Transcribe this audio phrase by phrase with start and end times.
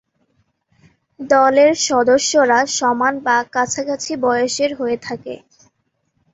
[1.19, 5.35] দলের সদস্যরা সমান বা কাছাকাছি বয়সের হয়ে থাকে।